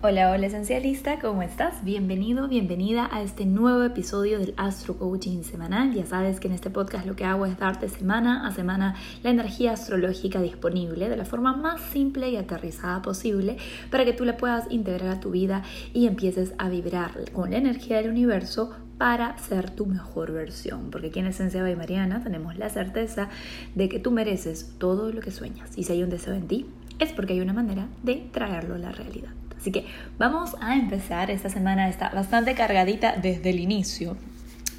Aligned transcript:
Hola, 0.00 0.30
hola 0.30 0.46
esencialista, 0.46 1.18
¿cómo 1.18 1.42
estás? 1.42 1.82
Bienvenido, 1.82 2.46
bienvenida 2.46 3.08
a 3.10 3.20
este 3.20 3.44
nuevo 3.46 3.82
episodio 3.82 4.38
del 4.38 4.54
Astro 4.56 4.96
Coaching 4.96 5.42
Semanal. 5.42 5.92
Ya 5.92 6.06
sabes 6.06 6.38
que 6.38 6.46
en 6.46 6.54
este 6.54 6.70
podcast 6.70 7.04
lo 7.04 7.16
que 7.16 7.24
hago 7.24 7.46
es 7.46 7.58
darte 7.58 7.88
semana 7.88 8.46
a 8.46 8.52
semana 8.52 8.94
la 9.24 9.30
energía 9.30 9.72
astrológica 9.72 10.40
disponible 10.40 11.08
de 11.08 11.16
la 11.16 11.24
forma 11.24 11.56
más 11.56 11.80
simple 11.80 12.30
y 12.30 12.36
aterrizada 12.36 13.02
posible 13.02 13.56
para 13.90 14.04
que 14.04 14.12
tú 14.12 14.24
la 14.24 14.36
puedas 14.36 14.70
integrar 14.70 15.16
a 15.16 15.18
tu 15.18 15.32
vida 15.32 15.64
y 15.92 16.06
empieces 16.06 16.52
a 16.58 16.68
vibrar 16.68 17.32
con 17.32 17.50
la 17.50 17.56
energía 17.56 17.96
del 17.96 18.10
universo 18.10 18.70
para 18.98 19.36
ser 19.38 19.70
tu 19.70 19.84
mejor 19.84 20.30
versión. 20.30 20.92
Porque 20.92 21.08
aquí 21.08 21.18
en 21.18 21.26
Esencia 21.26 21.68
y 21.68 21.74
Mariana 21.74 22.22
tenemos 22.22 22.56
la 22.56 22.70
certeza 22.70 23.30
de 23.74 23.88
que 23.88 23.98
tú 23.98 24.12
mereces 24.12 24.76
todo 24.78 25.10
lo 25.12 25.20
que 25.20 25.32
sueñas. 25.32 25.76
Y 25.76 25.82
si 25.82 25.94
hay 25.94 26.04
un 26.04 26.10
deseo 26.10 26.34
en 26.34 26.46
ti, 26.46 26.66
es 27.00 27.12
porque 27.12 27.32
hay 27.32 27.40
una 27.40 27.52
manera 27.52 27.88
de 28.04 28.28
traerlo 28.30 28.76
a 28.76 28.78
la 28.78 28.92
realidad. 28.92 29.30
Así 29.58 29.72
que 29.72 29.86
vamos 30.18 30.56
a 30.60 30.74
empezar. 30.74 31.30
Esta 31.30 31.48
semana 31.48 31.88
está 31.88 32.10
bastante 32.10 32.54
cargadita 32.54 33.16
desde 33.16 33.50
el 33.50 33.60
inicio. 33.60 34.16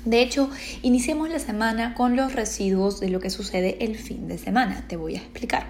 De 0.06 0.22
hecho, 0.22 0.50
iniciemos 0.82 1.30
la 1.30 1.40
semana 1.40 1.94
con 1.94 2.16
los 2.16 2.34
residuos 2.34 3.00
de 3.00 3.10
lo 3.10 3.20
que 3.20 3.30
sucede 3.30 3.84
el 3.84 3.98
fin 3.98 4.28
de 4.28 4.38
semana. 4.38 4.86
Te 4.88 4.96
voy 4.96 5.16
a 5.16 5.20
explicar. 5.20 5.68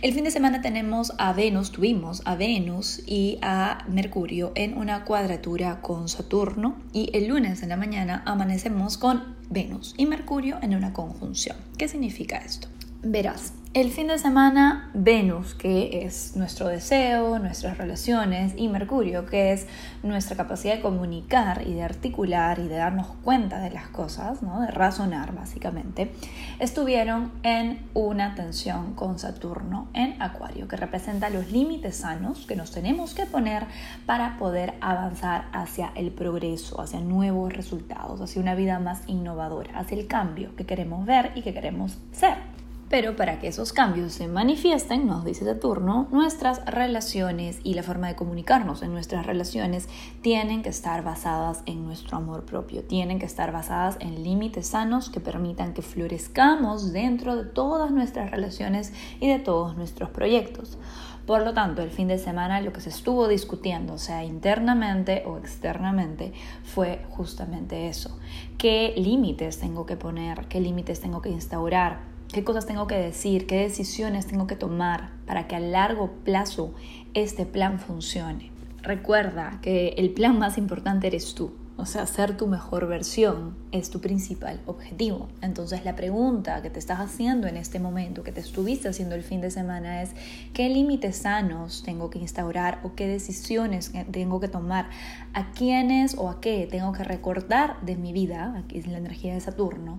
El 0.00 0.14
fin 0.14 0.24
de 0.24 0.32
semana 0.32 0.62
tenemos 0.62 1.12
a 1.18 1.32
Venus, 1.32 1.70
tuvimos 1.70 2.22
a 2.24 2.34
Venus 2.34 3.02
y 3.06 3.38
a 3.40 3.84
Mercurio 3.88 4.50
en 4.56 4.76
una 4.76 5.04
cuadratura 5.04 5.80
con 5.80 6.08
Saturno 6.08 6.76
y 6.92 7.10
el 7.12 7.28
lunes 7.28 7.62
en 7.62 7.68
la 7.68 7.76
mañana 7.76 8.22
amanecemos 8.26 8.98
con 8.98 9.36
Venus 9.48 9.94
y 9.96 10.06
Mercurio 10.06 10.58
en 10.60 10.74
una 10.74 10.92
conjunción. 10.92 11.56
¿Qué 11.78 11.86
significa 11.86 12.38
esto? 12.38 12.66
Verás, 13.04 13.52
el 13.74 13.90
fin 13.90 14.06
de 14.06 14.18
semana, 14.18 14.90
Venus, 14.94 15.54
que 15.54 16.04
es 16.04 16.36
nuestro 16.36 16.68
deseo, 16.68 17.38
nuestras 17.40 17.78
relaciones, 17.78 18.52
y 18.56 18.68
Mercurio, 18.68 19.26
que 19.26 19.52
es 19.52 19.66
nuestra 20.04 20.36
capacidad 20.36 20.76
de 20.76 20.82
comunicar 20.82 21.66
y 21.66 21.72
de 21.72 21.82
articular 21.82 22.60
y 22.60 22.68
de 22.68 22.76
darnos 22.76 23.08
cuenta 23.24 23.58
de 23.58 23.70
las 23.70 23.88
cosas, 23.88 24.40
¿no? 24.42 24.60
de 24.60 24.66
razonar 24.68 25.34
básicamente, 25.34 26.12
estuvieron 26.60 27.32
en 27.42 27.84
una 27.92 28.36
tensión 28.36 28.94
con 28.94 29.18
Saturno 29.18 29.88
en 29.94 30.20
Acuario, 30.22 30.68
que 30.68 30.76
representa 30.76 31.28
los 31.28 31.50
límites 31.50 31.96
sanos 31.96 32.46
que 32.46 32.54
nos 32.54 32.70
tenemos 32.70 33.14
que 33.14 33.26
poner 33.26 33.64
para 34.06 34.36
poder 34.38 34.74
avanzar 34.80 35.46
hacia 35.52 35.90
el 35.96 36.12
progreso, 36.12 36.80
hacia 36.80 37.00
nuevos 37.00 37.52
resultados, 37.52 38.20
hacia 38.20 38.40
una 38.40 38.54
vida 38.54 38.78
más 38.78 39.02
innovadora, 39.08 39.78
hacia 39.78 39.98
el 39.98 40.06
cambio 40.06 40.54
que 40.54 40.66
queremos 40.66 41.04
ver 41.04 41.32
y 41.34 41.42
que 41.42 41.52
queremos 41.52 41.98
ser. 42.12 42.51
Pero 42.92 43.16
para 43.16 43.38
que 43.38 43.48
esos 43.48 43.72
cambios 43.72 44.12
se 44.12 44.28
manifiesten, 44.28 45.06
nos 45.06 45.24
dice 45.24 45.46
Saturno, 45.46 46.08
nuestras 46.10 46.62
relaciones 46.66 47.58
y 47.64 47.72
la 47.72 47.82
forma 47.82 48.08
de 48.08 48.16
comunicarnos 48.16 48.82
en 48.82 48.92
nuestras 48.92 49.24
relaciones 49.24 49.88
tienen 50.20 50.62
que 50.62 50.68
estar 50.68 51.02
basadas 51.02 51.62
en 51.64 51.86
nuestro 51.86 52.18
amor 52.18 52.44
propio, 52.44 52.84
tienen 52.84 53.18
que 53.18 53.24
estar 53.24 53.50
basadas 53.50 53.96
en 54.00 54.22
límites 54.22 54.66
sanos 54.66 55.08
que 55.08 55.20
permitan 55.20 55.72
que 55.72 55.80
florezcamos 55.80 56.92
dentro 56.92 57.34
de 57.34 57.44
todas 57.44 57.90
nuestras 57.92 58.30
relaciones 58.30 58.92
y 59.20 59.26
de 59.26 59.38
todos 59.38 59.74
nuestros 59.74 60.10
proyectos. 60.10 60.76
Por 61.24 61.44
lo 61.44 61.54
tanto, 61.54 61.80
el 61.80 61.90
fin 61.90 62.08
de 62.08 62.18
semana 62.18 62.60
lo 62.60 62.74
que 62.74 62.82
se 62.82 62.90
estuvo 62.90 63.26
discutiendo, 63.26 63.96
sea 63.96 64.22
internamente 64.22 65.22
o 65.24 65.38
externamente, 65.38 66.34
fue 66.62 67.06
justamente 67.08 67.88
eso. 67.88 68.18
¿Qué 68.58 68.92
límites 68.98 69.60
tengo 69.60 69.86
que 69.86 69.96
poner? 69.96 70.46
¿Qué 70.48 70.60
límites 70.60 71.00
tengo 71.00 71.22
que 71.22 71.30
instaurar? 71.30 72.11
Qué 72.32 72.44
cosas 72.44 72.66
tengo 72.66 72.86
que 72.86 72.96
decir, 72.96 73.46
qué 73.46 73.56
decisiones 73.56 74.26
tengo 74.26 74.46
que 74.46 74.56
tomar 74.56 75.10
para 75.26 75.46
que 75.46 75.56
a 75.56 75.60
largo 75.60 76.12
plazo 76.24 76.74
este 77.14 77.46
plan 77.46 77.78
funcione. 77.78 78.50
Recuerda 78.82 79.60
que 79.62 79.94
el 79.98 80.10
plan 80.10 80.38
más 80.38 80.58
importante 80.58 81.06
eres 81.06 81.34
tú. 81.34 81.52
O 81.82 81.84
sea, 81.84 82.06
ser 82.06 82.36
tu 82.36 82.46
mejor 82.46 82.86
versión 82.86 83.56
es 83.72 83.90
tu 83.90 84.00
principal 84.00 84.60
objetivo. 84.66 85.26
Entonces 85.40 85.84
la 85.84 85.96
pregunta 85.96 86.62
que 86.62 86.70
te 86.70 86.78
estás 86.78 87.00
haciendo 87.00 87.48
en 87.48 87.56
este 87.56 87.80
momento, 87.80 88.22
que 88.22 88.30
te 88.30 88.38
estuviste 88.38 88.88
haciendo 88.88 89.16
el 89.16 89.24
fin 89.24 89.40
de 89.40 89.50
semana, 89.50 90.00
es 90.00 90.10
qué 90.52 90.68
límites 90.68 91.16
sanos 91.16 91.82
tengo 91.84 92.08
que 92.08 92.20
instaurar 92.20 92.78
o 92.84 92.94
qué 92.94 93.08
decisiones 93.08 93.90
tengo 94.12 94.38
que 94.38 94.46
tomar, 94.46 94.90
a 95.34 95.50
quiénes 95.50 96.14
o 96.16 96.28
a 96.28 96.40
qué 96.40 96.68
tengo 96.70 96.92
que 96.92 97.02
recordar 97.02 97.80
de 97.80 97.96
mi 97.96 98.12
vida, 98.12 98.54
aquí 98.56 98.78
es 98.78 98.86
la 98.86 98.98
energía 98.98 99.34
de 99.34 99.40
Saturno, 99.40 99.98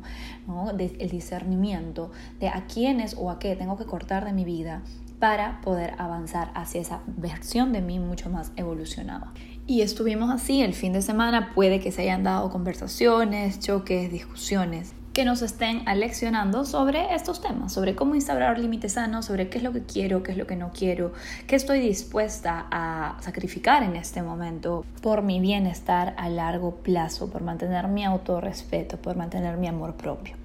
el 0.79 1.09
discernimiento 1.09 2.13
de 2.39 2.47
a 2.47 2.65
quiénes 2.65 3.17
o 3.19 3.29
a 3.29 3.39
qué 3.39 3.57
tengo 3.57 3.75
que 3.75 3.83
cortar 3.83 4.23
de 4.23 4.31
mi 4.31 4.45
vida 4.45 4.83
para 5.19 5.59
poder 5.61 5.95
avanzar 5.97 6.51
hacia 6.55 6.79
esa 6.79 7.01
versión 7.07 7.73
de 7.73 7.81
mí 7.81 7.99
mucho 7.99 8.29
más 8.29 8.53
evolucionada. 8.55 9.33
Y 9.65 9.81
estuvimos 9.81 10.29
así 10.29 10.61
el 10.61 10.73
fin 10.73 10.93
de 10.93 11.01
semana, 11.01 11.51
puede 11.53 11.79
que 11.79 11.91
se 11.91 12.01
hayan 12.01 12.23
dado 12.23 12.49
conversaciones, 12.49 13.59
choques, 13.59 14.11
discusiones 14.11 14.93
que 15.13 15.25
nos 15.25 15.43
estén 15.43 15.87
aleccionando 15.87 16.65
sobre 16.65 17.13
estos 17.13 17.39
temas, 17.39 17.71
sobre 17.71 17.95
cómo 17.95 18.15
instaurar 18.15 18.57
límites 18.57 18.93
sanos, 18.93 19.25
sobre 19.25 19.47
qué 19.47 19.59
es 19.59 19.63
lo 19.63 19.71
que 19.71 19.83
quiero, 19.83 20.23
qué 20.23 20.31
es 20.31 20.37
lo 20.39 20.47
que 20.47 20.55
no 20.55 20.71
quiero, 20.73 21.13
qué 21.45 21.55
estoy 21.55 21.79
dispuesta 21.79 22.65
a 22.71 23.17
sacrificar 23.21 23.83
en 23.83 23.95
este 23.95 24.23
momento 24.23 24.83
por 25.01 25.21
mi 25.21 25.39
bienestar 25.39 26.15
a 26.17 26.29
largo 26.29 26.77
plazo, 26.77 27.29
por 27.29 27.43
mantener 27.43 27.87
mi 27.87 28.03
autorrespeto, 28.03 28.97
por 28.97 29.15
mantener 29.15 29.57
mi 29.57 29.67
amor 29.67 29.93
propio. 29.93 30.42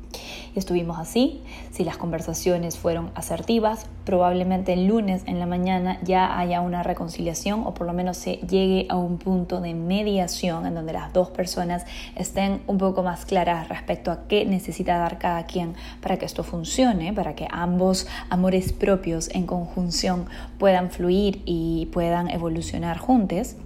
Estuvimos 0.54 0.98
así. 0.98 1.40
Si 1.70 1.84
las 1.84 1.96
conversaciones 1.96 2.78
fueron 2.78 3.10
asertivas, 3.14 3.86
probablemente 4.04 4.72
el 4.72 4.86
lunes 4.86 5.22
en 5.26 5.38
la 5.38 5.46
mañana 5.46 5.98
ya 6.02 6.38
haya 6.38 6.60
una 6.62 6.82
reconciliación 6.82 7.62
o 7.64 7.74
por 7.74 7.86
lo 7.86 7.92
menos 7.92 8.16
se 8.16 8.36
llegue 8.36 8.86
a 8.88 8.96
un 8.96 9.18
punto 9.18 9.60
de 9.60 9.74
mediación 9.74 10.66
en 10.66 10.74
donde 10.74 10.92
las 10.92 11.12
dos 11.12 11.30
personas 11.30 11.84
estén 12.16 12.62
un 12.66 12.78
poco 12.78 13.02
más 13.02 13.24
claras 13.24 13.68
respecto 13.68 14.10
a 14.10 14.26
qué 14.26 14.44
necesita 14.46 14.98
dar 14.98 15.18
cada 15.18 15.44
quien 15.44 15.74
para 16.00 16.16
que 16.16 16.24
esto 16.24 16.42
funcione, 16.42 17.12
para 17.12 17.34
que 17.34 17.46
ambos 17.50 18.06
amores 18.30 18.72
propios 18.72 19.28
en 19.34 19.46
conjunción 19.46 20.26
puedan 20.58 20.90
fluir 20.90 21.42
y 21.44 21.86
puedan 21.92 22.30
evolucionar 22.30 22.98
juntos. 22.98 23.56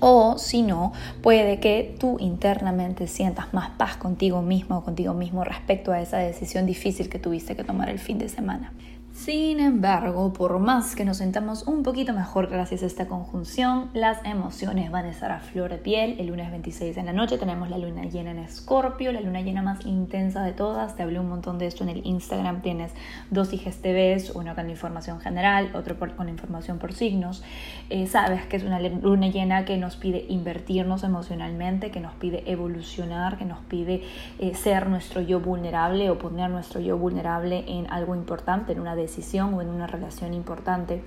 O 0.00 0.36
si 0.38 0.62
no, 0.62 0.92
puede 1.22 1.58
que 1.58 1.96
tú 1.98 2.18
internamente 2.20 3.06
sientas 3.06 3.52
más 3.54 3.70
paz 3.70 3.96
contigo 3.96 4.42
mismo 4.42 4.78
o 4.78 4.84
contigo 4.84 5.14
mismo 5.14 5.44
respecto 5.44 5.92
a 5.92 6.00
esa 6.00 6.18
decisión 6.18 6.66
difícil 6.66 7.08
que 7.08 7.18
tuviste 7.18 7.56
que 7.56 7.64
tomar 7.64 7.88
el 7.88 7.98
fin 7.98 8.18
de 8.18 8.28
semana. 8.28 8.72
Sin 9.16 9.60
embargo, 9.60 10.34
por 10.34 10.58
más 10.58 10.94
que 10.94 11.06
nos 11.06 11.16
sentamos 11.16 11.66
un 11.66 11.82
poquito 11.82 12.12
mejor 12.12 12.48
gracias 12.48 12.82
a 12.82 12.86
esta 12.86 13.08
conjunción, 13.08 13.88
las 13.94 14.22
emociones 14.26 14.90
van 14.90 15.06
a 15.06 15.08
estar 15.08 15.32
a 15.32 15.40
flor 15.40 15.70
de 15.70 15.78
piel. 15.78 16.16
El 16.20 16.26
lunes 16.26 16.50
26 16.50 16.98
en 16.98 17.06
la 17.06 17.14
noche 17.14 17.38
tenemos 17.38 17.70
la 17.70 17.78
luna 17.78 18.04
llena 18.04 18.32
en 18.32 18.38
Escorpio, 18.38 19.12
la 19.12 19.22
luna 19.22 19.40
llena 19.40 19.62
más 19.62 19.86
intensa 19.86 20.44
de 20.44 20.52
todas. 20.52 20.96
Te 20.96 21.02
hablé 21.02 21.18
un 21.18 21.30
montón 21.30 21.58
de 21.58 21.66
esto 21.66 21.82
en 21.82 21.88
el 21.88 22.06
Instagram. 22.06 22.60
Tienes 22.60 22.92
dos 23.30 23.54
IGTVs, 23.54 24.36
uno 24.36 24.54
con 24.54 24.68
información 24.68 25.18
general, 25.18 25.70
otro 25.74 25.96
con 25.98 26.28
información 26.28 26.78
por 26.78 26.92
signos. 26.92 27.42
Eh, 27.88 28.06
sabes 28.06 28.44
que 28.44 28.56
es 28.56 28.64
una 28.64 28.78
luna 28.80 29.28
llena 29.28 29.64
que 29.64 29.78
nos 29.78 29.96
pide 29.96 30.26
invertirnos 30.28 31.04
emocionalmente, 31.04 31.90
que 31.90 32.00
nos 32.00 32.12
pide 32.12 32.44
evolucionar, 32.52 33.38
que 33.38 33.46
nos 33.46 33.60
pide 33.60 34.02
eh, 34.38 34.54
ser 34.54 34.90
nuestro 34.90 35.22
yo 35.22 35.40
vulnerable 35.40 36.10
o 36.10 36.18
poner 36.18 36.50
nuestro 36.50 36.80
yo 36.80 36.98
vulnerable 36.98 37.64
en 37.66 37.90
algo 37.90 38.14
importante, 38.14 38.72
en 38.72 38.80
una 38.80 38.94
decisión 39.06 39.54
o 39.54 39.62
en 39.62 39.68
una 39.68 39.86
relación 39.86 40.34
importante 40.34 41.02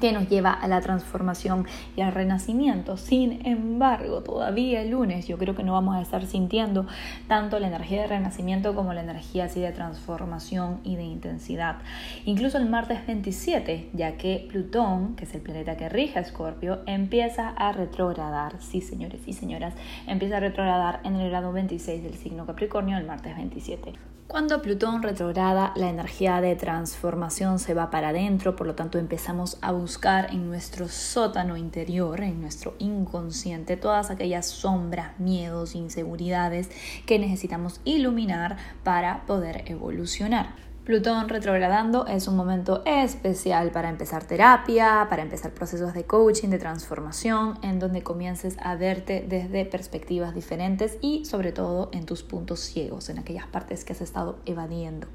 que 0.00 0.12
nos 0.12 0.28
lleva 0.28 0.52
a 0.52 0.68
la 0.68 0.80
transformación 0.80 1.66
y 1.96 2.00
al 2.00 2.12
renacimiento. 2.12 2.96
Sin 2.96 3.46
embargo, 3.46 4.22
todavía 4.22 4.82
el 4.82 4.90
lunes 4.90 5.26
yo 5.26 5.38
creo 5.38 5.54
que 5.54 5.62
no 5.62 5.72
vamos 5.72 5.96
a 5.96 6.02
estar 6.02 6.26
sintiendo 6.26 6.86
tanto 7.28 7.58
la 7.58 7.68
energía 7.68 8.02
de 8.02 8.08
renacimiento 8.08 8.74
como 8.74 8.92
la 8.92 9.02
energía 9.02 9.44
así 9.44 9.60
de 9.60 9.72
transformación 9.72 10.80
y 10.84 10.96
de 10.96 11.04
intensidad. 11.04 11.76
Incluso 12.24 12.58
el 12.58 12.68
martes 12.68 13.06
27, 13.06 13.90
ya 13.92 14.16
que 14.16 14.46
Plutón, 14.50 15.16
que 15.16 15.24
es 15.24 15.34
el 15.34 15.40
planeta 15.40 15.76
que 15.76 15.88
rige 15.88 16.18
a 16.18 16.22
Escorpio, 16.22 16.80
empieza 16.86 17.48
a 17.48 17.72
retrogradar, 17.72 18.60
sí 18.60 18.80
señores 18.80 19.22
y 19.26 19.32
señoras, 19.32 19.74
empieza 20.06 20.36
a 20.36 20.40
retrogradar 20.40 21.00
en 21.04 21.16
el 21.16 21.30
grado 21.30 21.52
26 21.52 22.02
del 22.02 22.14
signo 22.14 22.46
Capricornio 22.46 22.98
el 22.98 23.06
martes 23.06 23.36
27. 23.36 23.92
Cuando 24.26 24.62
Plutón 24.62 25.02
retrograda, 25.02 25.72
la 25.76 25.90
energía 25.90 26.40
de 26.40 26.56
transformación 26.56 27.58
se 27.58 27.74
va 27.74 27.90
para 27.90 28.08
adentro, 28.08 28.56
por 28.56 28.66
lo 28.66 28.74
tanto 28.74 28.98
empezamos 28.98 29.58
a 29.60 29.70
buscar 29.84 30.30
en 30.32 30.48
nuestro 30.48 30.88
sótano 30.88 31.58
interior, 31.58 32.22
en 32.22 32.40
nuestro 32.40 32.74
inconsciente, 32.78 33.76
todas 33.76 34.08
aquellas 34.08 34.46
sombras, 34.46 35.20
miedos, 35.20 35.74
inseguridades 35.74 36.70
que 37.04 37.18
necesitamos 37.18 37.82
iluminar 37.84 38.56
para 38.82 39.26
poder 39.26 39.64
evolucionar. 39.66 40.54
Plutón 40.86 41.28
retrogradando 41.28 42.06
es 42.06 42.28
un 42.28 42.34
momento 42.34 42.82
especial 42.86 43.72
para 43.72 43.90
empezar 43.90 44.24
terapia, 44.24 45.06
para 45.10 45.20
empezar 45.20 45.52
procesos 45.52 45.92
de 45.92 46.04
coaching, 46.04 46.48
de 46.48 46.58
transformación, 46.58 47.58
en 47.60 47.78
donde 47.78 48.02
comiences 48.02 48.56
a 48.62 48.76
verte 48.76 49.22
desde 49.28 49.66
perspectivas 49.66 50.34
diferentes 50.34 50.96
y 51.02 51.26
sobre 51.26 51.52
todo 51.52 51.90
en 51.92 52.06
tus 52.06 52.22
puntos 52.22 52.60
ciegos, 52.60 53.10
en 53.10 53.18
aquellas 53.18 53.46
partes 53.48 53.84
que 53.84 53.92
has 53.92 54.00
estado 54.00 54.38
evadiendo. 54.46 55.08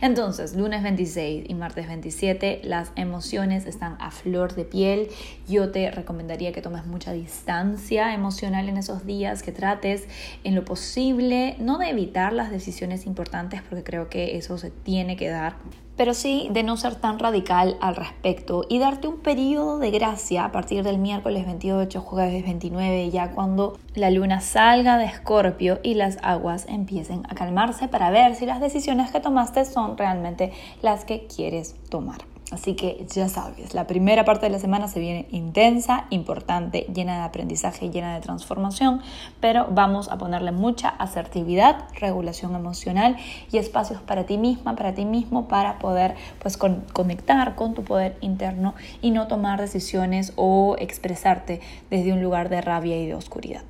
Entonces, 0.00 0.56
lunes 0.56 0.82
26 0.82 1.44
y 1.48 1.54
martes 1.54 1.86
27, 1.86 2.62
las 2.64 2.90
emociones 2.96 3.66
están 3.66 3.96
a 4.00 4.10
flor 4.10 4.54
de 4.54 4.64
piel. 4.64 5.08
Yo 5.46 5.70
te 5.70 5.90
recomendaría 5.90 6.52
que 6.52 6.62
tomes 6.62 6.86
mucha 6.86 7.12
distancia 7.12 8.14
emocional 8.14 8.68
en 8.68 8.78
esos 8.78 9.04
días, 9.04 9.42
que 9.42 9.52
trates 9.52 10.08
en 10.42 10.54
lo 10.54 10.64
posible, 10.64 11.56
no 11.58 11.76
de 11.76 11.90
evitar 11.90 12.32
las 12.32 12.50
decisiones 12.50 13.04
importantes, 13.04 13.60
porque 13.62 13.84
creo 13.84 14.08
que 14.08 14.38
eso 14.38 14.56
se 14.56 14.70
tiene 14.70 15.16
que 15.16 15.28
dar, 15.28 15.56
pero 16.00 16.14
sí 16.14 16.48
de 16.50 16.62
no 16.62 16.78
ser 16.78 16.94
tan 16.94 17.18
radical 17.18 17.76
al 17.82 17.94
respecto 17.94 18.64
y 18.70 18.78
darte 18.78 19.06
un 19.06 19.18
periodo 19.18 19.78
de 19.78 19.90
gracia 19.90 20.46
a 20.46 20.50
partir 20.50 20.82
del 20.82 20.96
miércoles 20.96 21.44
28, 21.44 22.00
jueves 22.00 22.42
29, 22.42 23.10
ya 23.10 23.32
cuando 23.32 23.78
la 23.94 24.08
luna 24.08 24.40
salga 24.40 24.96
de 24.96 25.04
Escorpio 25.04 25.78
y 25.82 25.92
las 25.92 26.16
aguas 26.22 26.64
empiecen 26.70 27.24
a 27.28 27.34
calmarse 27.34 27.86
para 27.86 28.08
ver 28.08 28.34
si 28.34 28.46
las 28.46 28.62
decisiones 28.62 29.10
que 29.10 29.20
tomaste 29.20 29.66
son 29.66 29.98
realmente 29.98 30.54
las 30.80 31.04
que 31.04 31.26
quieres 31.26 31.76
tomar. 31.90 32.29
Así 32.50 32.74
que 32.74 33.06
ya 33.08 33.28
sabes, 33.28 33.74
la 33.74 33.86
primera 33.86 34.24
parte 34.24 34.46
de 34.46 34.50
la 34.50 34.58
semana 34.58 34.88
se 34.88 34.98
viene 34.98 35.28
intensa, 35.30 36.06
importante, 36.10 36.86
llena 36.92 37.18
de 37.18 37.22
aprendizaje, 37.22 37.90
llena 37.90 38.14
de 38.14 38.20
transformación, 38.20 39.02
pero 39.40 39.68
vamos 39.70 40.08
a 40.08 40.18
ponerle 40.18 40.50
mucha 40.50 40.88
asertividad, 40.88 41.84
regulación 41.94 42.56
emocional 42.56 43.16
y 43.52 43.58
espacios 43.58 44.02
para 44.02 44.26
ti 44.26 44.36
misma, 44.36 44.74
para 44.74 44.94
ti 44.94 45.04
mismo, 45.04 45.46
para 45.46 45.78
poder 45.78 46.16
pues 46.40 46.56
conectar 46.56 47.54
con 47.54 47.74
tu 47.74 47.84
poder 47.84 48.16
interno 48.20 48.74
y 49.00 49.12
no 49.12 49.28
tomar 49.28 49.60
decisiones 49.60 50.32
o 50.34 50.74
expresarte 50.78 51.60
desde 51.88 52.12
un 52.12 52.20
lugar 52.20 52.48
de 52.48 52.60
rabia 52.62 52.96
y 53.00 53.06
de 53.06 53.14
oscuridad. 53.14 53.62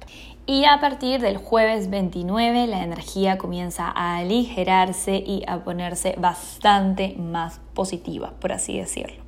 Y 0.50 0.64
a 0.64 0.81
partir 0.81 1.20
del 1.20 1.37
jueves 1.37 1.91
29 1.91 2.67
la 2.67 2.82
energía 2.82 3.38
comienza 3.38 3.87
a 3.87 4.17
aligerarse 4.17 5.14
y 5.14 5.44
a 5.47 5.62
ponerse 5.62 6.17
bastante 6.19 7.14
más 7.17 7.61
positiva, 7.73 8.32
por 8.41 8.50
así 8.50 8.76
decirlo. 8.76 9.23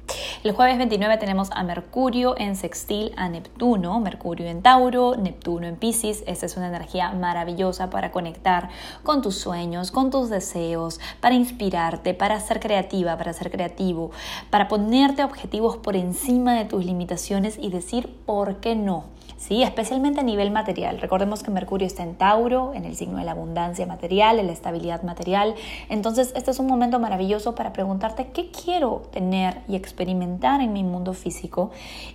El 0.44 0.52
jueves 0.52 0.76
29 0.78 1.18
tenemos 1.18 1.50
a 1.52 1.62
Mercurio 1.62 2.34
en 2.36 2.56
sextil 2.56 3.12
a 3.16 3.28
Neptuno, 3.28 4.00
Mercurio 4.00 4.46
en 4.46 4.62
Tauro, 4.62 5.16
Neptuno 5.16 5.66
en 5.66 5.76
Pisces. 5.76 6.24
Esta 6.26 6.46
es 6.46 6.56
una 6.56 6.68
energía 6.68 7.12
maravillosa 7.12 7.90
para 7.90 8.10
conectar 8.10 8.68
con 9.02 9.22
tus 9.22 9.36
sueños, 9.36 9.90
con 9.90 10.10
tus 10.10 10.30
deseos, 10.30 10.98
para 11.20 11.34
inspirarte, 11.34 12.14
para 12.14 12.40
ser 12.40 12.60
creativa, 12.60 13.16
para 13.16 13.32
ser 13.32 13.50
creativo, 13.50 14.10
para 14.50 14.68
ponerte 14.68 15.22
objetivos 15.22 15.76
por 15.76 15.96
encima 15.96 16.54
de 16.54 16.64
tus 16.64 16.84
limitaciones 16.84 17.58
y 17.60 17.70
decir 17.70 18.08
por 18.26 18.56
qué 18.56 18.74
no. 18.74 19.04
¿sí? 19.42 19.62
especialmente 19.62 20.20
a 20.20 20.22
nivel 20.22 20.50
material. 20.50 21.00
Recordemos 21.00 21.42
que 21.42 21.50
Mercurio 21.50 21.86
está 21.86 22.02
en 22.04 22.14
Tauro, 22.14 22.72
en 22.74 22.84
el 22.84 22.94
signo 22.96 23.18
de 23.18 23.24
la 23.24 23.32
abundancia 23.32 23.86
material, 23.86 24.38
en 24.38 24.46
la 24.46 24.52
estabilidad 24.52 25.02
material. 25.02 25.54
Entonces, 25.88 26.32
este 26.36 26.52
es 26.52 26.58
un 26.58 26.66
momento 26.66 26.98
maravilloso 27.00 27.54
para 27.54 27.72
preguntarte 27.72 28.28
qué 28.28 28.50
quiero 28.50 29.02
tener 29.12 29.58
y 29.68 29.74
experimentar 29.74 30.01
en 30.08 30.72
mi 30.72 30.84
mundo 30.84 31.12
físico 31.12 31.70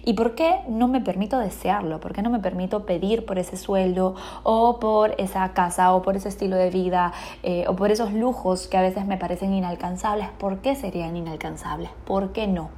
y 0.06 0.14
por 0.14 0.36
qué 0.36 0.62
no 0.68 0.88
me 0.88 1.02
permito 1.02 1.40
desearlo, 1.40 2.00
por 2.00 2.14
qué 2.14 2.22
no 2.22 2.30
me 2.30 2.40
permito 2.40 2.86
pedir 2.86 3.26
por 3.26 3.40
ese 3.40 3.58
sueldo 3.58 4.16
o 4.44 4.80
por 4.80 5.16
esa 5.18 5.54
casa 5.54 5.94
o 5.94 6.02
por 6.02 6.16
ese 6.16 6.30
estilo 6.30 6.56
de 6.56 6.70
vida 6.70 7.14
eh, 7.44 7.66
o 7.68 7.76
por 7.76 7.92
esos 7.92 8.14
lujos 8.14 8.68
que 8.68 8.78
a 8.78 8.82
veces 8.82 9.06
me 9.06 9.18
parecen 9.18 9.54
inalcanzables. 9.54 10.30
¿Por 10.38 10.60
qué 10.60 10.76
serían 10.76 11.16
inalcanzables? 11.16 11.90
¿Por 12.06 12.32
qué 12.32 12.48
no? 12.48 12.70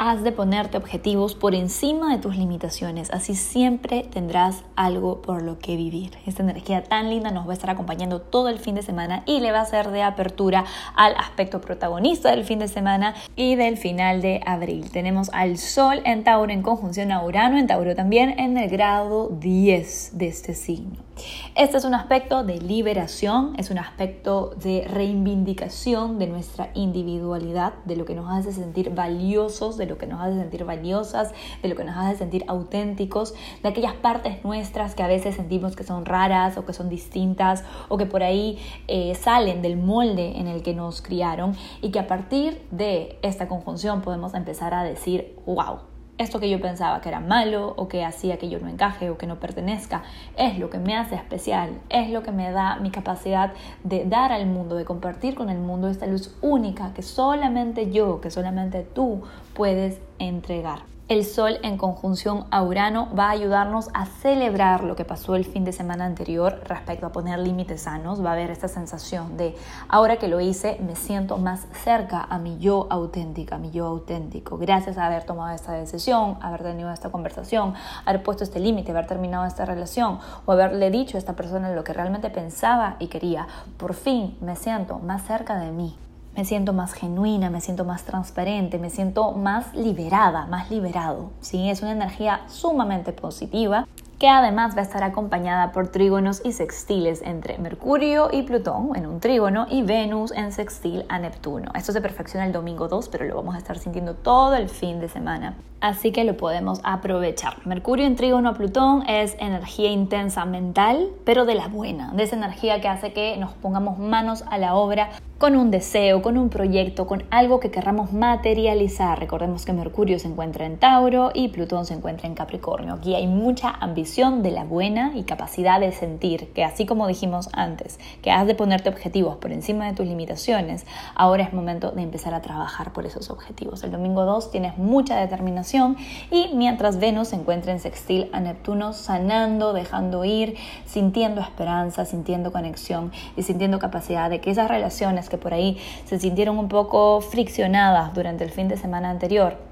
Has 0.00 0.22
de 0.22 0.30
ponerte 0.30 0.76
objetivos 0.76 1.34
por 1.34 1.56
encima 1.56 2.14
de 2.14 2.22
tus 2.22 2.36
limitaciones, 2.36 3.10
así 3.10 3.34
siempre 3.34 4.04
tendrás 4.04 4.62
algo 4.76 5.22
por 5.22 5.42
lo 5.42 5.58
que 5.58 5.74
vivir. 5.74 6.12
Esta 6.24 6.44
energía 6.44 6.84
tan 6.84 7.10
linda 7.10 7.32
nos 7.32 7.48
va 7.48 7.50
a 7.50 7.54
estar 7.54 7.68
acompañando 7.68 8.20
todo 8.20 8.48
el 8.48 8.60
fin 8.60 8.76
de 8.76 8.82
semana 8.82 9.24
y 9.26 9.40
le 9.40 9.50
va 9.50 9.60
a 9.60 9.64
ser 9.64 9.90
de 9.90 10.04
apertura 10.04 10.64
al 10.94 11.16
aspecto 11.16 11.60
protagonista 11.60 12.30
del 12.30 12.44
fin 12.44 12.60
de 12.60 12.68
semana 12.68 13.16
y 13.34 13.56
del 13.56 13.76
final 13.76 14.22
de 14.22 14.40
abril. 14.46 14.88
Tenemos 14.92 15.30
al 15.32 15.58
Sol 15.58 16.00
en 16.04 16.22
Tauro 16.22 16.52
en 16.52 16.62
conjunción 16.62 17.10
a 17.10 17.24
Urano 17.24 17.58
en 17.58 17.66
Tauro 17.66 17.96
también 17.96 18.38
en 18.38 18.56
el 18.56 18.70
grado 18.70 19.30
10 19.40 20.10
de 20.16 20.28
este 20.28 20.54
signo. 20.54 21.08
Este 21.56 21.76
es 21.76 21.84
un 21.84 21.94
aspecto 21.94 22.44
de 22.44 22.60
liberación, 22.60 23.54
es 23.58 23.70
un 23.70 23.78
aspecto 23.78 24.54
de 24.62 24.86
reivindicación 24.86 26.20
de 26.20 26.28
nuestra 26.28 26.70
individualidad, 26.74 27.74
de 27.84 27.96
lo 27.96 28.04
que 28.04 28.14
nos 28.14 28.30
hace 28.30 28.52
sentir 28.52 28.90
valiosos, 28.90 29.76
de 29.76 29.87
lo 29.88 29.98
que 29.98 30.06
nos 30.06 30.20
hace 30.20 30.38
sentir 30.38 30.64
valiosas, 30.64 31.32
de 31.62 31.68
lo 31.68 31.76
que 31.76 31.84
nos 31.84 31.96
hace 31.96 32.16
sentir 32.16 32.44
auténticos, 32.46 33.34
de 33.62 33.68
aquellas 33.68 33.94
partes 33.94 34.44
nuestras 34.44 34.94
que 34.94 35.02
a 35.02 35.08
veces 35.08 35.34
sentimos 35.34 35.76
que 35.76 35.84
son 35.84 36.04
raras 36.04 36.56
o 36.58 36.64
que 36.64 36.72
son 36.72 36.88
distintas 36.88 37.64
o 37.88 37.96
que 37.96 38.06
por 38.06 38.22
ahí 38.22 38.58
eh, 38.86 39.14
salen 39.14 39.62
del 39.62 39.76
molde 39.76 40.38
en 40.38 40.46
el 40.46 40.62
que 40.62 40.74
nos 40.74 41.02
criaron 41.02 41.56
y 41.82 41.90
que 41.90 41.98
a 41.98 42.06
partir 42.06 42.62
de 42.70 43.18
esta 43.22 43.48
conjunción 43.48 44.02
podemos 44.02 44.34
empezar 44.34 44.74
a 44.74 44.84
decir, 44.84 45.36
wow, 45.46 45.78
esto 46.18 46.40
que 46.40 46.50
yo 46.50 46.60
pensaba 46.60 47.00
que 47.00 47.08
era 47.08 47.20
malo 47.20 47.74
o 47.76 47.88
que 47.88 48.04
hacía 48.04 48.38
que 48.38 48.48
yo 48.48 48.58
no 48.58 48.68
encaje 48.68 49.08
o 49.08 49.16
que 49.16 49.26
no 49.26 49.38
pertenezca, 49.40 50.02
es 50.36 50.58
lo 50.58 50.68
que 50.68 50.78
me 50.78 50.96
hace 50.96 51.14
especial, 51.14 51.70
es 51.88 52.10
lo 52.10 52.22
que 52.22 52.32
me 52.32 52.50
da 52.50 52.76
mi 52.76 52.90
capacidad 52.90 53.52
de 53.84 54.04
dar 54.04 54.32
al 54.32 54.46
mundo, 54.46 54.76
de 54.76 54.84
compartir 54.84 55.34
con 55.34 55.48
el 55.48 55.58
mundo 55.58 55.88
esta 55.88 56.06
luz 56.06 56.36
única 56.42 56.92
que 56.92 57.02
solamente 57.02 57.90
yo, 57.90 58.20
que 58.20 58.30
solamente 58.30 58.82
tú 58.82 59.22
puedes 59.54 60.00
entregar. 60.18 60.97
El 61.08 61.24
Sol 61.24 61.58
en 61.62 61.78
conjunción 61.78 62.44
a 62.50 62.62
Urano 62.62 63.08
va 63.18 63.28
a 63.28 63.30
ayudarnos 63.30 63.88
a 63.94 64.04
celebrar 64.04 64.84
lo 64.84 64.94
que 64.94 65.06
pasó 65.06 65.36
el 65.36 65.46
fin 65.46 65.64
de 65.64 65.72
semana 65.72 66.04
anterior 66.04 66.60
respecto 66.66 67.06
a 67.06 67.12
poner 67.12 67.38
límites 67.38 67.80
sanos. 67.80 68.22
Va 68.22 68.28
a 68.28 68.32
haber 68.34 68.50
esta 68.50 68.68
sensación 68.68 69.38
de, 69.38 69.56
ahora 69.88 70.18
que 70.18 70.28
lo 70.28 70.38
hice, 70.38 70.76
me 70.86 70.96
siento 70.96 71.38
más 71.38 71.66
cerca 71.82 72.22
a 72.28 72.38
mi 72.38 72.58
yo 72.58 72.88
auténtica, 72.90 73.54
a 73.54 73.58
mi 73.58 73.70
yo 73.70 73.86
auténtico. 73.86 74.58
Gracias 74.58 74.98
a 74.98 75.06
haber 75.06 75.24
tomado 75.24 75.54
esta 75.54 75.72
decisión, 75.72 76.36
haber 76.42 76.62
tenido 76.62 76.92
esta 76.92 77.08
conversación, 77.08 77.72
haber 78.04 78.22
puesto 78.22 78.44
este 78.44 78.60
límite, 78.60 78.90
haber 78.90 79.06
terminado 79.06 79.46
esta 79.46 79.64
relación 79.64 80.18
o 80.44 80.52
haberle 80.52 80.90
dicho 80.90 81.16
a 81.16 81.20
esta 81.20 81.32
persona 81.32 81.70
lo 81.70 81.84
que 81.84 81.94
realmente 81.94 82.28
pensaba 82.28 82.96
y 82.98 83.06
quería. 83.06 83.48
Por 83.78 83.94
fin 83.94 84.36
me 84.42 84.56
siento 84.56 84.98
más 84.98 85.22
cerca 85.22 85.58
de 85.58 85.72
mí 85.72 85.96
me 86.38 86.44
siento 86.44 86.72
más 86.72 86.92
genuina, 86.92 87.50
me 87.50 87.60
siento 87.60 87.84
más 87.84 88.04
transparente, 88.04 88.78
me 88.78 88.90
siento 88.90 89.32
más 89.32 89.74
liberada, 89.74 90.46
más 90.46 90.70
liberado. 90.70 91.32
¿sí? 91.40 91.68
Es 91.68 91.82
una 91.82 91.90
energía 91.90 92.42
sumamente 92.46 93.12
positiva 93.12 93.88
que 94.18 94.28
además 94.28 94.74
va 94.76 94.80
a 94.80 94.84
estar 94.84 95.04
acompañada 95.04 95.70
por 95.70 95.88
trígonos 95.88 96.42
y 96.44 96.52
sextiles 96.52 97.22
entre 97.22 97.58
Mercurio 97.58 98.28
y 98.32 98.42
Plutón 98.42 98.90
en 98.96 99.06
un 99.06 99.20
trígono 99.20 99.66
y 99.70 99.82
Venus 99.82 100.32
en 100.32 100.52
sextil 100.52 101.04
a 101.08 101.18
Neptuno. 101.18 101.70
Esto 101.74 101.92
se 101.92 102.00
perfecciona 102.00 102.44
el 102.44 102.52
domingo 102.52 102.88
2, 102.88 103.08
pero 103.08 103.24
lo 103.26 103.36
vamos 103.36 103.54
a 103.54 103.58
estar 103.58 103.78
sintiendo 103.78 104.14
todo 104.14 104.56
el 104.56 104.68
fin 104.68 105.00
de 105.00 105.08
semana 105.08 105.56
así 105.80 106.12
que 106.12 106.24
lo 106.24 106.36
podemos 106.36 106.80
aprovechar. 106.82 107.66
Mercurio 107.66 108.06
en 108.06 108.16
trígono 108.16 108.50
a 108.50 108.54
Plutón 108.54 109.08
es 109.08 109.36
energía 109.38 109.90
intensa 109.90 110.44
mental, 110.44 111.08
pero 111.24 111.44
de 111.44 111.54
la 111.54 111.68
buena, 111.68 112.12
de 112.12 112.24
esa 112.24 112.36
energía 112.36 112.80
que 112.80 112.88
hace 112.88 113.12
que 113.12 113.36
nos 113.36 113.52
pongamos 113.52 113.98
manos 113.98 114.44
a 114.50 114.58
la 114.58 114.74
obra 114.74 115.10
con 115.38 115.54
un 115.54 115.70
deseo, 115.70 116.20
con 116.20 116.36
un 116.36 116.48
proyecto, 116.48 117.06
con 117.06 117.22
algo 117.30 117.60
que 117.60 117.70
querramos 117.70 118.12
materializar. 118.12 119.20
Recordemos 119.20 119.64
que 119.64 119.72
Mercurio 119.72 120.18
se 120.18 120.26
encuentra 120.26 120.66
en 120.66 120.78
Tauro 120.78 121.30
y 121.32 121.48
Plutón 121.48 121.86
se 121.86 121.94
encuentra 121.94 122.26
en 122.26 122.34
Capricornio. 122.34 122.94
Aquí 122.94 123.14
hay 123.14 123.28
mucha 123.28 123.70
ambición 123.70 124.07
de 124.16 124.50
la 124.50 124.64
buena 124.64 125.12
y 125.14 125.22
capacidad 125.22 125.78
de 125.78 125.92
sentir 125.92 126.48
que 126.52 126.64
así 126.64 126.86
como 126.86 127.06
dijimos 127.06 127.50
antes, 127.52 128.00
que 128.22 128.32
has 128.32 128.46
de 128.46 128.54
ponerte 128.54 128.88
objetivos 128.88 129.36
por 129.36 129.52
encima 129.52 129.86
de 129.86 129.92
tus 129.92 130.06
limitaciones, 130.06 130.86
ahora 131.14 131.44
es 131.44 131.52
momento 131.52 131.92
de 131.92 132.02
empezar 132.02 132.32
a 132.32 132.40
trabajar 132.40 132.92
por 132.92 133.06
esos 133.06 133.30
objetivos. 133.30 133.84
El 133.84 133.92
domingo 133.92 134.24
2 134.24 134.50
tienes 134.50 134.78
mucha 134.78 135.16
determinación 135.20 135.96
y 136.32 136.50
mientras 136.54 136.98
Venus 136.98 137.28
se 137.28 137.36
encuentra 137.36 137.70
en 137.70 137.80
sextil 137.80 138.28
a 138.32 138.40
Neptuno 138.40 138.92
sanando, 138.92 139.72
dejando 139.72 140.24
ir, 140.24 140.56
sintiendo 140.86 141.40
esperanza, 141.40 142.04
sintiendo 142.04 142.50
conexión 142.50 143.12
y 143.36 143.42
sintiendo 143.42 143.78
capacidad 143.78 144.30
de 144.30 144.40
que 144.40 144.50
esas 144.50 144.68
relaciones 144.68 145.28
que 145.28 145.38
por 145.38 145.52
ahí 145.52 145.76
se 146.06 146.18
sintieron 146.18 146.58
un 146.58 146.68
poco 146.68 147.20
friccionadas 147.20 148.14
durante 148.14 148.42
el 148.42 148.50
fin 148.50 148.68
de 148.68 148.78
semana 148.78 149.10
anterior 149.10 149.67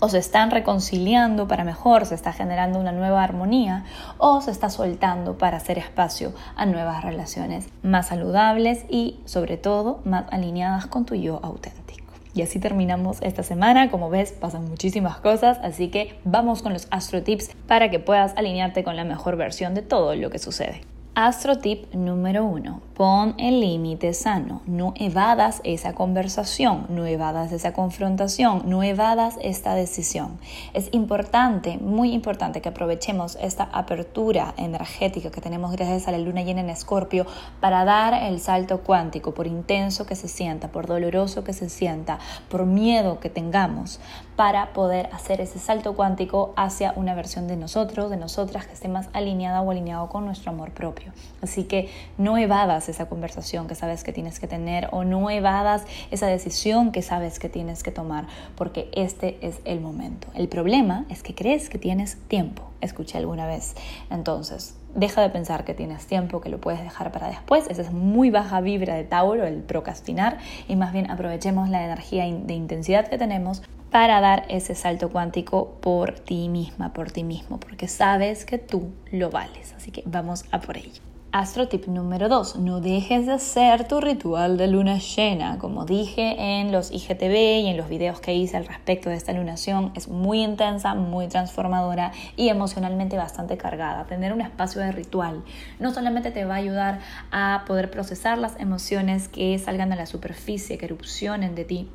o 0.00 0.08
se 0.08 0.18
están 0.18 0.50
reconciliando 0.50 1.48
para 1.48 1.64
mejor, 1.64 2.06
se 2.06 2.14
está 2.14 2.32
generando 2.32 2.78
una 2.78 2.92
nueva 2.92 3.22
armonía 3.22 3.84
o 4.18 4.40
se 4.40 4.50
está 4.50 4.70
soltando 4.70 5.38
para 5.38 5.56
hacer 5.56 5.78
espacio 5.78 6.32
a 6.56 6.66
nuevas 6.66 7.02
relaciones 7.02 7.68
más 7.82 8.08
saludables 8.08 8.84
y 8.88 9.20
sobre 9.24 9.56
todo 9.56 10.00
más 10.04 10.24
alineadas 10.30 10.86
con 10.86 11.04
tu 11.04 11.14
yo 11.14 11.40
auténtico. 11.42 11.88
Y 12.34 12.42
así 12.42 12.60
terminamos 12.60 13.18
esta 13.22 13.42
semana. 13.42 13.90
Como 13.90 14.10
ves, 14.10 14.32
pasan 14.32 14.68
muchísimas 14.68 15.16
cosas, 15.16 15.58
así 15.62 15.88
que 15.88 16.20
vamos 16.24 16.62
con 16.62 16.72
los 16.72 16.86
astro 16.90 17.22
tips 17.22 17.50
para 17.66 17.90
que 17.90 17.98
puedas 17.98 18.36
alinearte 18.36 18.84
con 18.84 18.96
la 18.96 19.04
mejor 19.04 19.36
versión 19.36 19.74
de 19.74 19.82
todo 19.82 20.14
lo 20.14 20.30
que 20.30 20.38
sucede. 20.38 20.82
Astro 21.14 21.58
tip 21.58 21.92
número 21.94 22.44
uno. 22.44 22.80
Pon 22.98 23.36
el 23.38 23.60
límite 23.60 24.12
sano. 24.12 24.60
No 24.66 24.92
evadas 24.96 25.60
esa 25.62 25.94
conversación, 25.94 26.86
no 26.88 27.06
evadas 27.06 27.52
esa 27.52 27.72
confrontación, 27.72 28.62
no 28.64 28.82
evadas 28.82 29.36
esta 29.40 29.76
decisión. 29.76 30.40
Es 30.74 30.88
importante, 30.90 31.78
muy 31.78 32.10
importante 32.10 32.60
que 32.60 32.70
aprovechemos 32.70 33.38
esta 33.40 33.68
apertura 33.70 34.52
energética 34.56 35.30
que 35.30 35.40
tenemos 35.40 35.70
gracias 35.70 36.08
a 36.08 36.10
la 36.10 36.18
luna 36.18 36.42
llena 36.42 36.62
en 36.62 36.70
Escorpio 36.70 37.24
para 37.60 37.84
dar 37.84 38.14
el 38.14 38.40
salto 38.40 38.80
cuántico, 38.80 39.32
por 39.32 39.46
intenso 39.46 40.04
que 40.04 40.16
se 40.16 40.26
sienta, 40.26 40.72
por 40.72 40.88
doloroso 40.88 41.44
que 41.44 41.52
se 41.52 41.68
sienta, 41.68 42.18
por 42.48 42.66
miedo 42.66 43.20
que 43.20 43.30
tengamos, 43.30 44.00
para 44.34 44.72
poder 44.72 45.08
hacer 45.12 45.40
ese 45.40 45.60
salto 45.60 45.94
cuántico 45.94 46.52
hacia 46.56 46.94
una 46.96 47.14
versión 47.14 47.46
de 47.46 47.56
nosotros, 47.56 48.10
de 48.10 48.16
nosotras 48.16 48.66
que 48.66 48.72
esté 48.72 48.88
más 48.88 49.08
alineada 49.12 49.60
o 49.60 49.70
alineado 49.70 50.08
con 50.08 50.24
nuestro 50.24 50.50
amor 50.50 50.72
propio. 50.72 51.12
Así 51.42 51.62
que 51.62 51.90
no 52.18 52.38
evadas 52.38 52.87
esa 52.88 53.06
conversación 53.06 53.66
que 53.66 53.74
sabes 53.74 54.04
que 54.04 54.12
tienes 54.12 54.40
que 54.40 54.46
tener 54.46 54.88
o 54.92 55.04
no 55.04 55.30
evadas 55.30 55.84
esa 56.10 56.26
decisión 56.26 56.92
que 56.92 57.02
sabes 57.02 57.38
que 57.38 57.48
tienes 57.48 57.82
que 57.82 57.90
tomar, 57.90 58.26
porque 58.56 58.90
este 58.94 59.38
es 59.40 59.60
el 59.64 59.80
momento. 59.80 60.28
El 60.34 60.48
problema 60.48 61.04
es 61.08 61.22
que 61.22 61.34
crees 61.34 61.68
que 61.68 61.78
tienes 61.78 62.16
tiempo, 62.28 62.64
escuché 62.80 63.18
alguna 63.18 63.46
vez. 63.46 63.74
Entonces, 64.10 64.76
deja 64.94 65.22
de 65.22 65.30
pensar 65.30 65.64
que 65.64 65.74
tienes 65.74 66.06
tiempo, 66.06 66.40
que 66.40 66.48
lo 66.48 66.60
puedes 66.60 66.82
dejar 66.82 67.12
para 67.12 67.28
después. 67.28 67.66
Esa 67.68 67.82
es 67.82 67.92
muy 67.92 68.30
baja 68.30 68.60
vibra 68.60 68.94
de 68.94 69.04
Tauro, 69.04 69.46
el 69.46 69.62
procrastinar, 69.62 70.38
y 70.66 70.76
más 70.76 70.92
bien 70.92 71.10
aprovechemos 71.10 71.68
la 71.68 71.84
energía 71.84 72.24
de 72.24 72.54
intensidad 72.54 73.08
que 73.08 73.18
tenemos 73.18 73.62
para 73.90 74.20
dar 74.20 74.44
ese 74.48 74.74
salto 74.74 75.10
cuántico 75.10 75.78
por 75.80 76.18
ti 76.20 76.48
misma, 76.48 76.92
por 76.92 77.10
ti 77.10 77.24
mismo, 77.24 77.58
porque 77.58 77.88
sabes 77.88 78.44
que 78.44 78.58
tú 78.58 78.92
lo 79.10 79.30
vales. 79.30 79.72
Así 79.76 79.90
que 79.90 80.02
vamos 80.06 80.44
a 80.50 80.60
por 80.60 80.76
ello. 80.76 81.00
Astro 81.30 81.68
tip 81.68 81.88
número 81.88 82.30
2. 82.30 82.56
No 82.56 82.80
dejes 82.80 83.26
de 83.26 83.32
hacer 83.32 83.86
tu 83.86 84.00
ritual 84.00 84.56
de 84.56 84.66
luna 84.66 84.96
llena. 84.96 85.58
Como 85.58 85.84
dije 85.84 86.36
en 86.38 86.72
los 86.72 86.90
IGTV 86.90 87.64
y 87.64 87.66
en 87.66 87.76
los 87.76 87.90
videos 87.90 88.18
que 88.20 88.34
hice 88.34 88.56
al 88.56 88.64
respecto 88.64 89.10
de 89.10 89.16
esta 89.16 89.34
lunación, 89.34 89.92
es 89.94 90.08
muy 90.08 90.42
intensa, 90.42 90.94
muy 90.94 91.28
transformadora 91.28 92.12
y 92.34 92.48
emocionalmente 92.48 93.18
bastante 93.18 93.58
cargada. 93.58 94.06
Tener 94.06 94.32
un 94.32 94.40
espacio 94.40 94.80
de 94.80 94.90
ritual 94.90 95.44
no 95.78 95.92
solamente 95.92 96.30
te 96.30 96.46
va 96.46 96.54
a 96.54 96.58
ayudar 96.58 97.00
a 97.30 97.64
poder 97.66 97.90
procesar 97.90 98.38
las 98.38 98.58
emociones 98.58 99.28
que 99.28 99.58
salgan 99.58 99.92
a 99.92 99.96
la 99.96 100.06
superficie, 100.06 100.78
que 100.78 100.86
erupcionen 100.86 101.54
de 101.54 101.66
ti, 101.66 101.90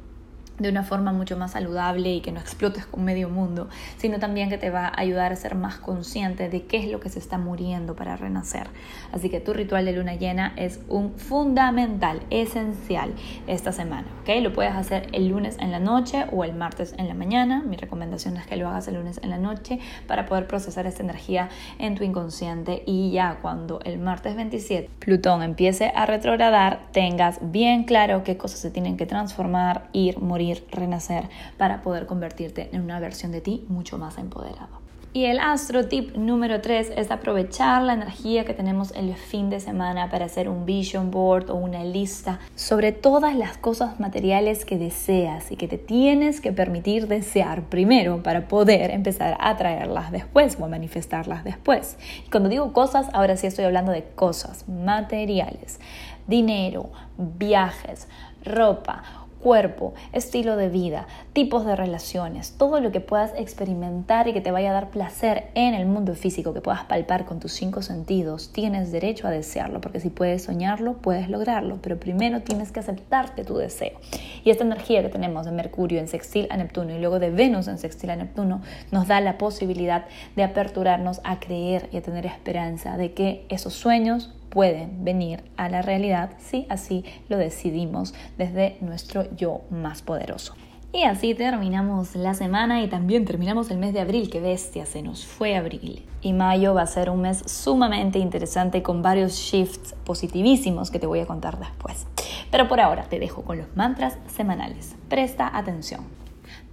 de 0.59 0.69
una 0.69 0.83
forma 0.83 1.11
mucho 1.11 1.35
más 1.35 1.51
saludable 1.51 2.13
y 2.13 2.21
que 2.21 2.31
no 2.31 2.39
explotes 2.39 2.85
con 2.85 3.03
medio 3.03 3.29
mundo, 3.29 3.69
sino 3.97 4.19
también 4.19 4.49
que 4.49 4.57
te 4.57 4.69
va 4.69 4.87
a 4.87 4.99
ayudar 4.99 5.31
a 5.31 5.35
ser 5.35 5.55
más 5.55 5.77
consciente 5.77 6.47
de 6.47 6.63
qué 6.63 6.77
es 6.77 6.91
lo 6.91 6.99
que 6.99 7.09
se 7.09 7.19
está 7.19 7.37
muriendo 7.37 7.95
para 7.95 8.15
renacer. 8.17 8.67
Así 9.11 9.29
que 9.29 9.39
tu 9.39 9.53
ritual 9.53 9.85
de 9.85 9.93
luna 9.93 10.15
llena 10.15 10.53
es 10.55 10.79
un 10.87 11.13
fundamental, 11.15 12.21
esencial 12.29 13.13
esta 13.47 13.71
semana. 13.71 14.05
¿ok? 14.21 14.29
Lo 14.41 14.53
puedes 14.53 14.73
hacer 14.73 15.07
el 15.11 15.29
lunes 15.29 15.57
en 15.59 15.71
la 15.71 15.79
noche 15.79 16.25
o 16.31 16.43
el 16.43 16.53
martes 16.53 16.93
en 16.97 17.07
la 17.07 17.15
mañana. 17.15 17.63
Mi 17.65 17.75
recomendación 17.75 18.37
es 18.37 18.45
que 18.45 18.55
lo 18.55 18.67
hagas 18.67 18.87
el 18.87 18.95
lunes 18.95 19.19
en 19.23 19.31
la 19.31 19.39
noche 19.39 19.79
para 20.07 20.25
poder 20.25 20.47
procesar 20.47 20.85
esta 20.85 21.01
energía 21.01 21.49
en 21.79 21.95
tu 21.95 22.03
inconsciente 22.03 22.83
y 22.85 23.11
ya 23.11 23.39
cuando 23.41 23.79
el 23.85 23.97
martes 23.97 24.35
27 24.35 24.89
Plutón 24.99 25.41
empiece 25.41 25.91
a 25.95 26.05
retrogradar, 26.05 26.87
tengas 26.91 27.39
bien 27.41 27.85
claro 27.85 28.23
qué 28.23 28.37
cosas 28.37 28.59
se 28.59 28.69
tienen 28.69 28.97
que 28.97 29.05
transformar, 29.05 29.89
ir, 29.93 30.19
morir 30.19 30.42
renacer 30.71 31.29
para 31.57 31.81
poder 31.81 32.05
convertirte 32.05 32.69
en 32.73 32.81
una 32.81 32.99
versión 32.99 33.31
de 33.31 33.41
ti 33.41 33.65
mucho 33.69 33.97
más 33.97 34.17
empoderada. 34.17 34.83
Y 35.15 35.25
el 35.25 35.37
astro 35.37 35.85
tip 35.85 36.15
número 36.15 36.59
3 36.59 36.93
es 36.97 37.11
aprovechar 37.11 37.83
la 37.83 37.93
energía 37.93 38.45
que 38.45 38.55
tenemos 38.55 38.91
el 38.95 39.13
fin 39.13 39.51
de 39.51 39.59
semana 39.59 40.09
para 40.09 40.25
hacer 40.25 40.49
un 40.49 40.65
vision 40.65 41.11
board 41.11 41.51
o 41.51 41.55
una 41.55 41.83
lista 41.83 42.39
sobre 42.55 42.93
todas 42.93 43.35
las 43.35 43.55
cosas 43.59 43.99
materiales 43.99 44.65
que 44.65 44.79
deseas 44.79 45.51
y 45.51 45.55
que 45.55 45.67
te 45.67 45.77
tienes 45.77 46.41
que 46.41 46.51
permitir 46.51 47.07
desear 47.07 47.61
primero 47.69 48.23
para 48.23 48.47
poder 48.47 48.89
empezar 48.89 49.37
a 49.39 49.55
traerlas 49.55 50.11
después 50.11 50.57
o 50.59 50.65
a 50.65 50.67
manifestarlas 50.67 51.43
después. 51.43 51.95
Y 52.25 52.31
cuando 52.31 52.49
digo 52.49 52.73
cosas, 52.73 53.07
ahora 53.13 53.37
sí 53.37 53.45
estoy 53.45 53.65
hablando 53.65 53.91
de 53.91 54.03
cosas 54.15 54.67
materiales, 54.67 55.79
dinero, 56.25 56.89
viajes, 57.19 58.07
ropa 58.43 59.22
cuerpo, 59.43 59.93
estilo 60.13 60.55
de 60.55 60.69
vida, 60.69 61.05
tipos 61.33 61.65
de 61.65 61.75
relaciones, 61.75 62.53
todo 62.57 62.79
lo 62.79 62.93
que 62.93 63.01
puedas 63.01 63.33
experimentar 63.37 64.29
y 64.29 64.33
que 64.33 64.39
te 64.39 64.51
vaya 64.51 64.69
a 64.69 64.73
dar 64.73 64.89
placer 64.89 65.49
en 65.53 65.73
el 65.73 65.85
mundo 65.85 66.15
físico, 66.15 66.53
que 66.53 66.61
puedas 66.61 66.85
palpar 66.85 67.25
con 67.25 67.41
tus 67.41 67.51
cinco 67.51 67.81
sentidos, 67.81 68.51
tienes 68.53 68.93
derecho 68.93 69.27
a 69.27 69.31
desearlo, 69.31 69.81
porque 69.81 69.99
si 69.99 70.09
puedes 70.09 70.43
soñarlo, 70.43 70.93
puedes 70.93 71.29
lograrlo, 71.29 71.79
pero 71.81 71.99
primero 71.99 72.41
tienes 72.41 72.71
que 72.71 72.79
aceptarte 72.79 73.43
tu 73.43 73.57
deseo. 73.57 73.99
Y 74.45 74.49
esta 74.49 74.63
energía 74.63 75.01
que 75.01 75.09
tenemos 75.09 75.45
de 75.45 75.51
Mercurio 75.51 75.99
en 75.99 76.07
sextil 76.07 76.47
a 76.49 76.55
Neptuno 76.55 76.95
y 76.95 76.99
luego 76.99 77.19
de 77.19 77.29
Venus 77.29 77.67
en 77.67 77.77
sextil 77.77 78.11
a 78.11 78.15
Neptuno 78.15 78.61
nos 78.91 79.07
da 79.07 79.19
la 79.19 79.37
posibilidad 79.37 80.05
de 80.37 80.43
aperturarnos 80.43 81.19
a 81.25 81.41
creer 81.41 81.89
y 81.91 81.97
a 81.97 82.01
tener 82.01 82.25
esperanza 82.25 82.95
de 82.95 83.11
que 83.11 83.45
esos 83.49 83.73
sueños 83.73 84.33
pueden 84.53 85.03
venir 85.03 85.43
a 85.57 85.67
la 85.67 85.81
realidad 85.81 86.29
si 86.37 86.67
así 86.69 87.03
lo 87.27 87.37
decidimos 87.37 88.13
desde 88.37 88.77
nuestro 88.81 89.25
yo 89.35 89.61
más 89.71 90.03
poderoso. 90.03 90.53
Y 90.95 91.05
así 91.05 91.33
terminamos 91.33 92.15
la 92.15 92.35
semana 92.35 92.83
y 92.83 92.87
también 92.87 93.25
terminamos 93.25 93.71
el 93.71 93.79
mes 93.79 93.93
de 93.93 94.01
abril, 94.01 94.29
que 94.29 94.39
bestia, 94.39 94.85
se 94.85 95.01
nos 95.01 95.25
fue 95.25 95.55
abril. 95.55 96.05
Y 96.21 96.33
mayo 96.33 96.75
va 96.75 96.83
a 96.83 96.87
ser 96.87 97.09
un 97.09 97.21
mes 97.21 97.39
sumamente 97.47 98.19
interesante 98.19 98.83
con 98.83 99.01
varios 99.01 99.33
shifts 99.33 99.95
positivísimos 100.05 100.91
que 100.91 100.99
te 100.99 101.07
voy 101.07 101.19
a 101.19 101.25
contar 101.25 101.57
después. 101.57 102.05
Pero 102.51 102.67
por 102.67 102.79
ahora 102.79 103.05
te 103.09 103.17
dejo 103.17 103.41
con 103.41 103.57
los 103.57 103.75
mantras 103.75 104.19
semanales. 104.27 104.95
Presta 105.09 105.49
atención. 105.57 106.01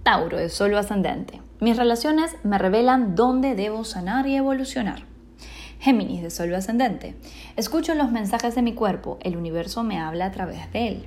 Tauro 0.03 0.37
es 0.37 0.53
solo 0.53 0.77
ascendente. 0.77 1.41
Mis 1.59 1.77
relaciones 1.77 2.35
me 2.43 2.59
revelan 2.59 3.15
dónde 3.15 3.55
debo 3.55 3.83
sanar 3.83 4.27
y 4.27 4.35
evolucionar. 4.35 5.10
Géminis 5.81 6.21
de 6.21 6.29
Sol 6.29 6.53
ascendente. 6.53 7.15
Escucho 7.55 7.95
los 7.95 8.11
mensajes 8.11 8.53
de 8.53 8.61
mi 8.61 8.75
cuerpo, 8.75 9.17
el 9.23 9.35
universo 9.35 9.81
me 9.81 9.99
habla 9.99 10.27
a 10.27 10.31
través 10.31 10.71
de 10.71 10.87
él. 10.87 11.05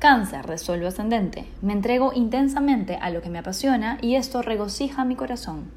Cáncer 0.00 0.44
de 0.48 0.58
Sol 0.58 0.84
ascendente. 0.84 1.44
Me 1.60 1.72
entrego 1.72 2.12
intensamente 2.12 2.98
a 3.00 3.10
lo 3.10 3.22
que 3.22 3.30
me 3.30 3.38
apasiona 3.38 3.98
y 4.02 4.16
esto 4.16 4.42
regocija 4.42 5.04
mi 5.04 5.14
corazón. 5.14 5.70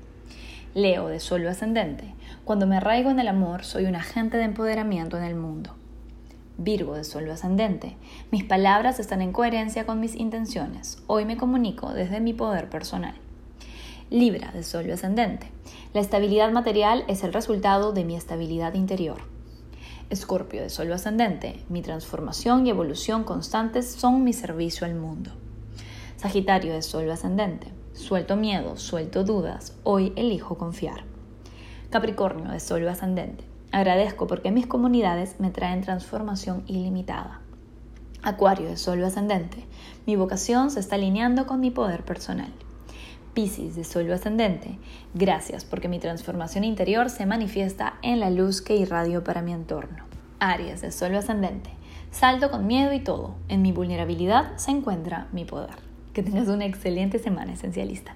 Leo 0.73 1.07
de 1.07 1.19
Sol 1.19 1.47
ascendente. 1.47 2.15
Cuando 2.45 2.65
me 2.65 2.77
arraigo 2.77 3.11
en 3.11 3.19
el 3.19 3.27
amor, 3.27 3.63
soy 3.63 3.85
un 3.85 3.95
agente 3.95 4.37
de 4.37 4.45
empoderamiento 4.45 5.17
en 5.17 5.23
el 5.23 5.35
mundo. 5.35 5.75
Virgo 6.57 6.95
de 6.95 7.03
Sol 7.03 7.29
ascendente. 7.29 7.95
Mis 8.31 8.43
palabras 8.43 8.99
están 8.99 9.21
en 9.21 9.33
coherencia 9.33 9.85
con 9.85 9.99
mis 9.99 10.15
intenciones. 10.15 10.97
Hoy 11.05 11.25
me 11.25 11.37
comunico 11.37 11.93
desde 11.93 12.21
mi 12.21 12.33
poder 12.33 12.71
personal. 12.71 13.13
Libra 14.11 14.51
de 14.51 14.61
Sol 14.61 14.91
ascendente. 14.91 15.49
La 15.91 15.99
estabilidad 15.99 16.51
material 16.51 17.03
es 17.07 17.23
el 17.23 17.33
resultado 17.33 17.91
de 17.91 18.05
mi 18.05 18.15
estabilidad 18.15 18.75
interior. 18.75 19.17
Escorpio 20.11 20.61
de 20.61 20.69
Sol 20.69 20.93
ascendente. 20.93 21.63
Mi 21.69 21.81
transformación 21.81 22.67
y 22.67 22.69
evolución 22.69 23.23
constantes 23.23 23.91
son 23.91 24.23
mi 24.23 24.31
servicio 24.31 24.85
al 24.85 24.93
mundo. 24.93 25.31
Sagitario 26.17 26.73
de 26.73 26.83
Sol 26.83 27.09
ascendente. 27.09 27.69
Suelto 27.93 28.35
miedo, 28.35 28.77
suelto 28.77 29.23
dudas, 29.23 29.75
hoy 29.83 30.13
elijo 30.15 30.55
confiar. 30.55 31.03
Capricornio 31.89 32.51
de 32.51 32.59
Sol 32.59 32.87
ascendente. 32.87 33.43
Agradezco 33.71 34.27
porque 34.27 34.51
mis 34.51 34.67
comunidades 34.67 35.39
me 35.39 35.49
traen 35.49 35.81
transformación 35.81 36.63
ilimitada. 36.67 37.41
Acuario 38.21 38.67
de 38.67 38.77
Sol 38.77 39.03
ascendente. 39.03 39.65
Mi 40.05 40.15
vocación 40.15 40.69
se 40.69 40.79
está 40.79 40.93
alineando 40.93 41.47
con 41.47 41.59
mi 41.59 41.71
poder 41.71 42.05
personal. 42.05 42.53
Piscis 43.35 43.75
de 43.75 43.83
Sol 43.83 44.11
ascendente. 44.11 44.79
Gracias 45.13 45.65
porque 45.65 45.89
mi 45.89 45.99
transformación 45.99 46.63
interior 46.63 47.09
se 47.09 47.25
manifiesta 47.25 47.95
en 48.01 48.21
la 48.21 48.29
luz 48.29 48.61
que 48.61 48.77
irradio 48.77 49.25
para 49.25 49.41
mi 49.41 49.51
entorno. 49.51 50.05
Aries 50.39 50.81
de 50.81 50.91
Sol 50.91 51.13
ascendente. 51.15 51.69
Salto 52.11 52.49
con 52.49 52.65
miedo 52.65 52.93
y 52.93 53.01
todo. 53.01 53.35
En 53.49 53.61
mi 53.61 53.73
vulnerabilidad 53.73 54.55
se 54.55 54.71
encuentra 54.71 55.27
mi 55.33 55.43
poder. 55.43 55.75
Que 56.13 56.23
tengas 56.23 56.47
una 56.47 56.65
excelente 56.65 57.19
semana 57.19 57.51
esencialista. 57.51 58.15